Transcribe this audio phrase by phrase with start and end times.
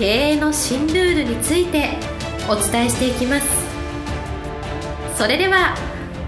[0.00, 1.90] 経営の新ルールについて
[2.48, 3.46] お伝えしていきます。
[5.14, 5.76] それでは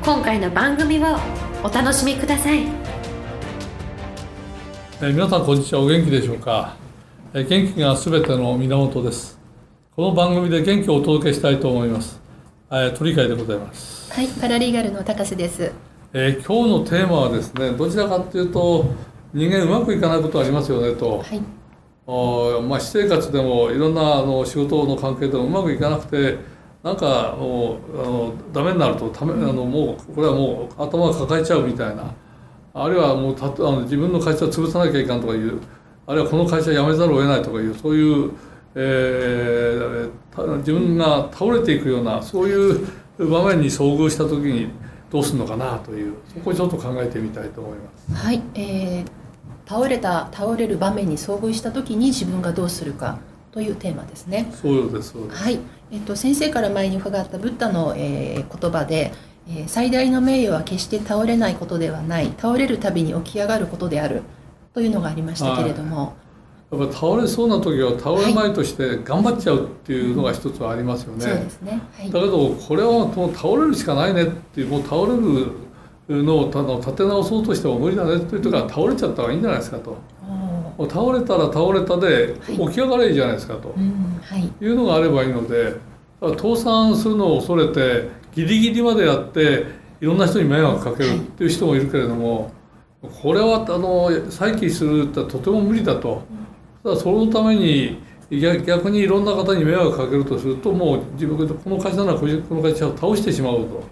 [0.04, 1.16] 今回の番組を
[1.64, 2.66] お楽しみください。
[5.00, 5.80] え皆さんこんにちは。
[5.80, 6.76] お元気でしょうか？
[7.32, 9.40] え元気がすべての源です。
[9.96, 12.20] この番組で元気をお届けしたいと思います。
[12.70, 14.12] え鳥飼でございます。
[14.12, 15.72] はいパラリーガルの高瀬です。
[16.12, 18.84] えー、今日のテーマはですねどちらかというと
[19.32, 21.38] 人間うまくいかないことありますよねと、はい。
[21.38, 21.61] お
[22.06, 26.38] まあ、私生活でもいろんなあの仕事の関係でもうまくいかなくて
[26.82, 32.12] なんかもうあのダメになるとため、あのもうこれはもう頭が抱えちゃうみたいな
[32.74, 35.60] あるいはもうたあの自分の会社を潰さなきゃいかんとかいう
[36.06, 38.32] あるいはこの会社辞めざるを得ないとかいうそういう、
[38.74, 42.86] えー、自分が倒れていくようなそういう
[43.18, 44.70] 場面に遭遇した時に
[45.10, 48.26] どうするのかなというそこをちょっと考えてみたいと思います。
[48.26, 49.21] はい、えー、
[49.72, 53.18] 倒れた倒れる場面に遭遇した時に自分がどうするか
[53.52, 54.52] というテーマですね。
[54.52, 55.58] そうですはい、
[55.90, 59.12] えっと先生から前に伺ったブッダの、えー、言葉で、
[59.48, 64.22] えー、最大の名誉は決して倒れないことではない、倒れるたびに起き上がることである
[64.74, 66.14] というのがありましたけれども。
[66.70, 71.24] やっぱ倒れそうな時は倒れまいとして頑張っちゃうっていうのが一つはありますよね。
[71.24, 71.82] そうですね。
[71.98, 75.48] はい、だけどこれはもう倒れるしかないねっていうもう倒れる
[76.22, 79.96] のをたの立て直そうとしても無理だねっていうとから倒れちゃった方がいいんじゃないですかと。
[80.90, 85.74] 倒れたら倒れたで起き上がれいいじゃないですかと、はい、いうのがあればいいので
[86.20, 89.66] 倒産するのを恐れてギリギリまでやって
[90.00, 92.50] いろんな人に迷惑かけるっていう人もいるけれども、
[93.22, 96.22] これはあの再起するってとても無理だと。
[96.82, 103.84] ただそのために逆にいろんな方に迷惑かけるとするともう自分この会社ならこの会社を倒してしまうと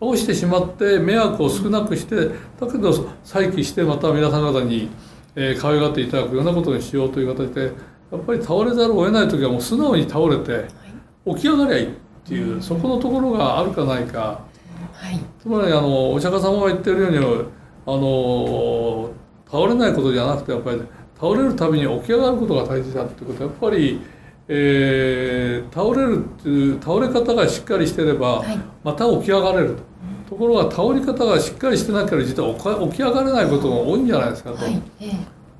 [0.00, 4.88] 倒してしまって迷惑を少なくしてだけど再起してまた皆さん方に、
[5.34, 7.72] えー、可愛がっていただくようなことにしようという形で
[8.10, 10.68] やっぱり倒れざるを得ない時はもう素直に倒れて
[11.26, 11.90] 起き上がりゃいいっ
[12.24, 14.44] ていう、そこのところがあるかないか、
[14.92, 19.10] はい、つまりあのお釈迦様が言ってるようにあの
[19.50, 20.82] 倒れないことじゃなくてやっぱり
[21.18, 23.44] 倒れるたびに起き上がることが大事だっていうこと。
[23.44, 24.00] はやっぱり、
[24.46, 28.44] えー、倒れるっていう倒れ方がしっかりしてれば、
[28.84, 29.87] また起き上がれると。
[30.28, 32.54] ところが倒れ方がしっかりしてなければ実は
[32.90, 35.10] 起き上がれないことが多いんじゃないですかと、はいえ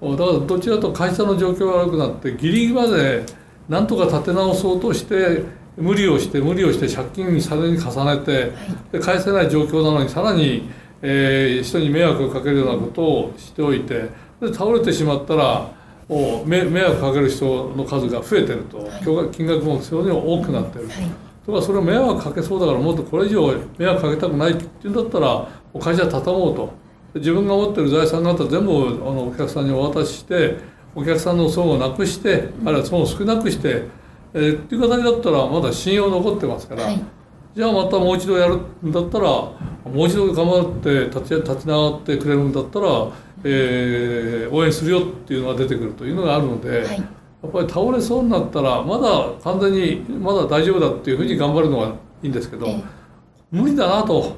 [0.02, 3.24] ー、だからどちらと会社の状況が悪くなってギリギリまで
[3.66, 5.44] なんとか立て直そうとして
[5.78, 8.52] 無理をして無理をして借金にさらに重ねて、はい、
[8.92, 10.68] で返せない状況なのにさらに、
[11.00, 15.72] えー、人に迷惑をかけるようなことをしておいてで倒れてしまったら
[16.08, 20.88] もう迷惑かける人の数が増えてると、はい、金額も非常に多くなってる。
[20.88, 20.92] と。
[20.92, 25.48] はいとかそれを迷惑かけそうだからもっとこれ以上迷惑かけたくないっていうんだったら
[25.80, 26.88] 会社畳もうと。
[27.14, 30.58] 自分が持ってる財産方全部あのお客さんにお渡しして
[30.94, 33.84] お客さんの損をなくしてあるいは損を少なくして、
[34.34, 37.02] えー、っていう形だったらまだ信用残ってますから、はい、
[37.56, 39.54] じゃあまたもう一度やるんだったらも
[39.94, 42.86] う一度頑張って立ち立ち直ってくれるんだったら、
[43.44, 46.84] えー、応援するよっていうのが出てくるというのがあるので。
[46.84, 52.66] はいやっぱり倒れそうになったらまだ完全にまだ大丈夫だっていうふうに頑張るのがいいんですけど、
[53.50, 54.36] 無理だなと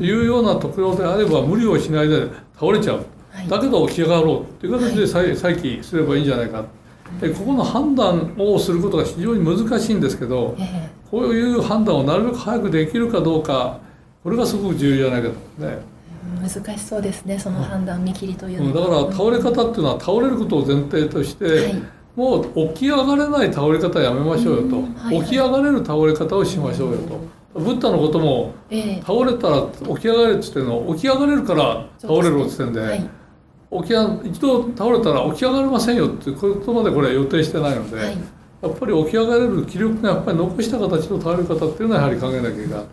[0.00, 3.06] いうようなところであれば無理をしないで倒れちゃう、
[3.48, 6.64] だけど起き上がろうっていう形で再,、再起すればいいんじゃないか。
[7.20, 10.56] でここの判断をすることが非常に難しいんですけど、
[11.10, 13.78] こういう判断をなるべく早くできるかどうか
[14.24, 15.28] これがすごく重要じゃないか
[15.58, 15.64] と。
[15.64, 15.78] ね。
[16.40, 21.82] 難しそうですねその判断見切りというのは、だから倒れ方っていうのは倒れることを前提として、はい
[22.14, 27.42] もう起き上がれない倒れ方やめましょうよと、はいはい、起き上がれる倒れ方をしましょうよと。
[27.54, 28.54] ブッダのことも、
[29.04, 33.10] 倒れたら起き上がれっつっての起き上がれるから倒れるっつってんで、はい、
[33.82, 38.16] 起き一度倒れたら起き上がれませんよっていうことまでこれは予定してないので、はい、
[38.62, 42.84] やっぱり起き上がれる気力がやっぱり残した形の倒れ方っていうのはやはり考えなきゃいけない。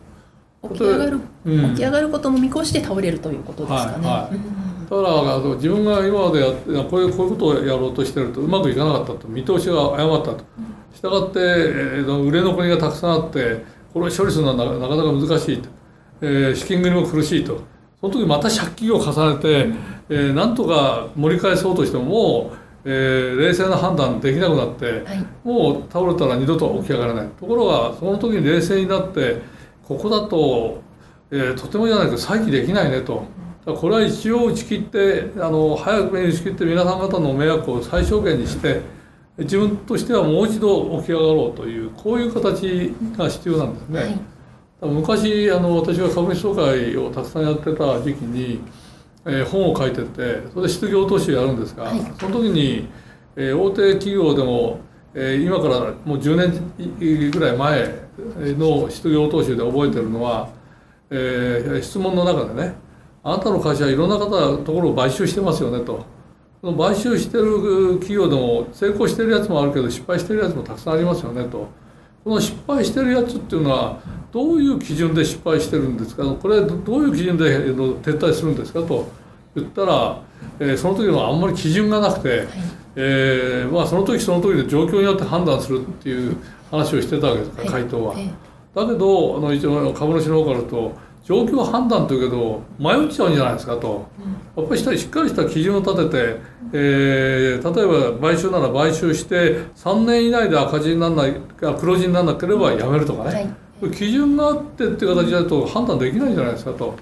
[0.62, 4.07] 起き上がる、うん、起き上がることも見越して倒れるということですかね。
[4.07, 4.33] はいはい。
[4.33, 10.44] だから自分が今までやってこういうこういうことをやろうとしてるとうまくいかなかったと見通しが誤ったと。
[10.94, 13.64] したがって、えー、売れ残りがたくさんあって
[13.94, 15.70] これを処理するのはなかなか難しいと、
[16.22, 17.62] えー、資金繰りも苦しいと
[18.02, 19.68] その時また借金を重ねて、
[20.10, 29.42] えー、なんとか盛り返そうとしてももう、えー冷静な判断できなくなって、はいもう倒れたら二度と起き上がらないところがその時に冷静になって
[29.84, 30.82] ここだと、
[31.32, 33.24] えーとてもじゃないけど再起できないねと。
[33.74, 38.81] これは一応打ち切ってあの早くに打ち切って皆さん方の迷惑を最小限にして
[39.38, 44.00] 自分としてはもう一度起き上がろうというこういう形が必要なんですね。
[44.01, 44.19] はい
[44.81, 48.62] 昔あの私が株主総会をたくさんやってた時期に、
[49.25, 52.88] えー本を書いてってそれで失業投資をやるんですが、はいその時に、
[53.36, 54.80] えー大手企業でも、
[55.13, 56.38] えー今からもう10
[56.98, 57.94] 年ぐらい前
[58.57, 60.48] の失業投資で覚えてるのは、
[61.10, 62.75] えー質問の中でね
[63.24, 66.00] 「あなたの会社はいろんな方のところを買収してますよね」と。
[66.62, 71.68] その買収してる企業でも成功してるやつもあるけど失敗してるやつもたくさんありますよねと。
[72.25, 73.98] この失敗してるやつっていうのは
[74.30, 76.24] どういう基準で失敗してるんですか？
[76.25, 78.81] これどどういう基準で撤退するんですか？
[78.81, 79.07] と
[79.56, 80.21] 言ったら、
[80.60, 82.45] えーその時のあんまり基準がなくて、
[82.98, 86.36] えーまあ、その時その時で状況によって判断するっていう
[86.69, 88.13] 話をしてたわけですから、回答は。
[88.18, 88.30] え
[88.75, 90.92] だけどあの一応株主の方からと
[91.24, 94.07] 状況判断というけど迷っちゃうんじゃないですかと。
[94.57, 96.42] やっぱりしっかりした基準を立てて、
[96.74, 103.33] えー例えば買収なら買収して3年以内で赤字にならないあ黒字にならなければやめるとかね、
[103.81, 103.92] はい。
[103.92, 106.95] 基準があってっていう形だと判断できないんじゃないですかと、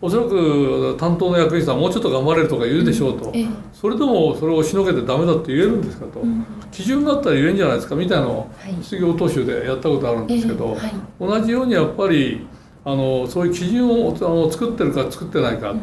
[0.00, 3.46] おそらく担当の役員さんもうちょっと頑張れるとか言うでしょうと、ええ。
[3.72, 6.44] それでもそれをしのげてダメだって言えるんですかと、うん。
[6.72, 8.74] 基準があったら言えんじゃないですかみたいなのをはい。
[8.82, 10.82] 失業投資でやったことあるんですけど、え
[11.20, 11.26] え。
[11.26, 11.40] はい。
[11.40, 12.46] 同じようにやっぱり
[12.86, 15.74] あのそういう基準をあの作ってるか作ってないか、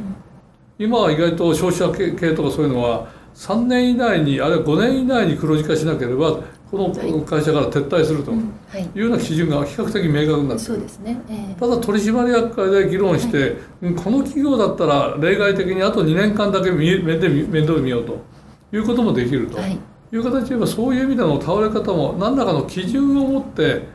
[0.80, 6.40] 今は意外と消費者系系とかそういうのは3年以内にあるいは5年以内に黒字化しなければ
[6.72, 8.52] この会社から撤退するとうん。
[8.70, 8.84] はい。
[8.84, 10.60] いうような基準が比較的明確になってる。
[10.60, 11.22] そうですね。
[11.30, 11.60] ええ。
[11.60, 18.24] ただ取締役会で議論して、うんこの企業だったら例外的にあと2年間だけ見面で見面倒見ようと
[18.72, 19.58] いうこともできると。
[19.58, 19.78] はい。
[20.14, 23.88] いう形で言えばそういう意味での倒れ方も何らかの基準を持って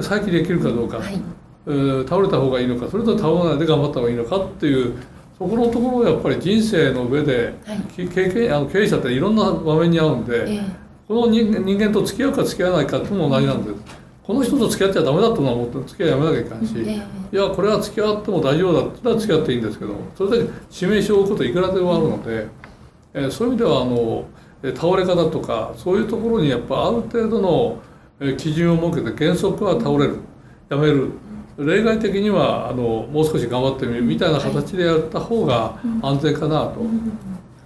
[0.00, 1.14] 再起できるかどうか、はい。
[1.14, 4.94] えー倒れた方がいいのかそれと倒れないで頑張った方がいいのかっていう
[5.38, 7.80] そこのところをやっぱり人生の上で、はい。
[7.80, 10.62] き経験あの経営者っていろんな場面に合うんで、ええ。
[11.08, 14.04] この人人間と付き合うか付き合わないかっていうのも同じなんです。
[14.22, 22.48] この人と付き合っちゃダメだとは思って付き合いやめなきゃいかんし、えいやこれは付き合っても大丈夫だったら付き合っていいんですけどそれだけ指名しておくこといくらでもあるので、
[23.12, 24.24] えーそういう意味ではあの
[24.62, 27.82] えー倒れ方とかそういうところにやっぱある程度の
[28.20, 30.20] えー基準を設けて原則は倒れる
[30.70, 31.10] やめる
[31.58, 36.80] 例外的にはあのもう少し頑張ってみるみたいな形でやった方が安全かなと。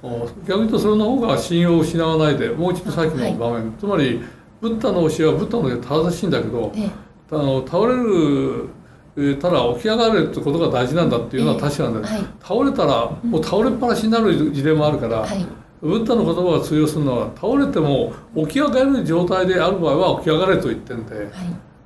[0.00, 4.22] お逆に言うとそれの方が信用を失わないでもう一度さっきの場面、つまり
[4.60, 6.90] ブッダの教えはブッダの教え正しいんだけど、ええ。
[7.30, 8.68] あの倒れる
[9.16, 12.26] えーただ起き上がるってことが大事なんだっていうのは確かなんだよ、はい。
[12.40, 15.44] 倒れたらもう倒れっぱなしになる事例もあるから、はい。
[15.80, 21.28] ブッダの言葉が通用するのは倒れても起き上がれる状態である場合は起き上がれと言ってるんではい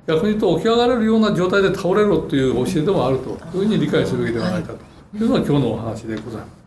[0.07, 4.79] 逆に言うと起き上がれるような状態で倒れろという教えでもあるというふうに理解するべきではないかと。
[5.17, 5.21] い。
[5.21, 6.63] うのが今日のお話でございます。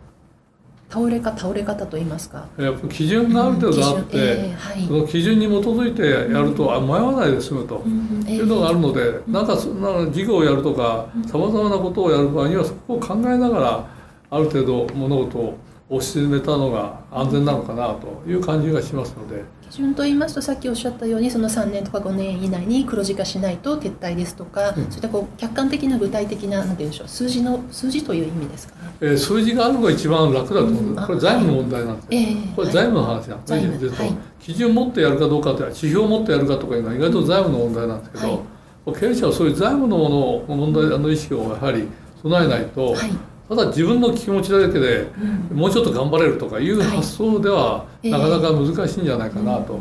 [0.88, 2.47] 倒れか倒れ方と言いますか。
[2.56, 4.87] やっぱ基準がある程度あって、ええはい。
[4.87, 7.83] その基準に基づいてやると、あ迷わないで済むと。
[7.85, 13.87] うんええいうのがあるので、なんかそなんか事業をやるとかさまざまなことをやる場合にはそこを考えながら
[14.31, 24.75] ある程度物事を推し進めたのが安全なのかなという感じがしますので、基準と言いますとさっきおっしゃったようにその3年とか5年以内に黒字化しないと撤退ですとか、うん。
[24.75, 28.93] そういったこう客観的な具体的ななんて言うんでしょう数字の数字という意味ですかね。
[29.00, 30.99] えー数字があるのが一番楽だと思う、うん。
[30.99, 34.16] あこれ財務の問題なんですよ、ええこれ財務の話なんですね、財務実ははい。
[34.40, 38.99] 基準を持ってやるかどうかって指標を持ってやるかとかいうのは意外と財務の問題なんですけど、はい。
[38.99, 41.88] 経営者はそういう財務のもの問題の意識をやはり
[42.23, 43.11] 備えないと、はい
[43.49, 45.09] ただ自分の気持ちだけで
[45.50, 45.57] うん。
[45.57, 46.88] もうちょっと頑張れるとかいうはい。
[46.88, 48.11] 発想ではええ。
[48.11, 49.79] なかなか難しいんじゃないかなと、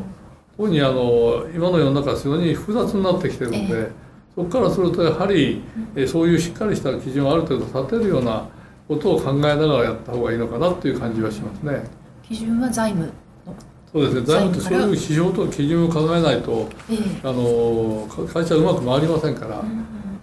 [0.58, 3.92] 特にあの今の世の中は非常に複雑になってきてるので、え
[4.36, 5.64] そこからするとやはり、
[5.96, 8.48] えそういうしっかりした基準をある程度立てるような
[8.88, 11.84] ことを考えながらやった方がいいのかなっていう感じはしますね。
[12.24, 13.08] 基準は財務
[13.46, 13.54] の、
[13.92, 14.22] そうですね。
[14.22, 16.98] 財務ってそういう指標と基準を考えないとええ。
[17.24, 19.64] あのか会社はうまく回りませんから、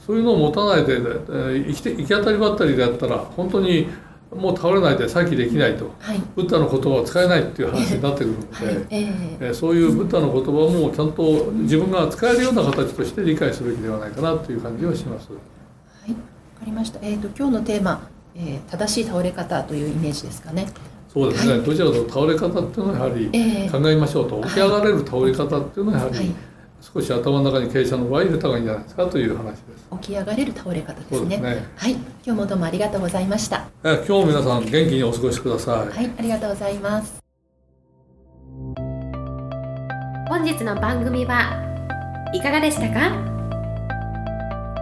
[0.06, 3.88] そういうのを持たないで、えー生きて行き当たりばったりでやったら本当に
[4.35, 5.90] もう倒れないで再起できないと。
[5.99, 6.21] はい。
[6.35, 8.76] ブッダの言葉を使えないっていう話になってくるので、はい。
[8.90, 9.37] ええ。
[9.40, 15.28] えーそういうブッダの言葉もちゃんと自分が使えるような形として理解すべきではないかなという感じはします。
[15.32, 15.38] は
[16.09, 16.11] い。
[16.11, 16.21] わか
[16.64, 16.99] りました。
[17.02, 20.66] えっ、と今日のテーマ、えー正しい倒れ方というイメージですかね。
[21.12, 21.62] そうですね、はい。
[21.62, 23.71] どちらかというと倒れ方っていうのはやはりええ。
[23.71, 26.35] 考えましょうと、起き上がれる倒れ方っていうのはやはりはい
[26.83, 29.89] 少し頭の中に傾斜の場合入れた方がいいんじゃないですかという話です。
[30.01, 31.93] 起き上がれる倒れ方ですね、ね、はい。
[31.93, 33.69] 今日もどうもありがとうございました。
[33.85, 35.97] え今日皆さん元気にお過ごしください。
[35.97, 37.23] はいありがとうございます。
[40.29, 41.62] 本日の番組は
[42.35, 43.12] いかがでしたか？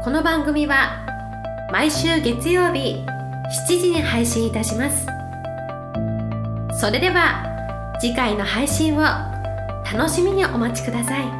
[0.02, 1.06] この番組は
[1.70, 3.04] 毎週月曜日
[3.68, 5.06] 7時に配信いたします。
[6.80, 9.02] それでは次回の配信を
[9.92, 11.39] 楽しみにお待ちください。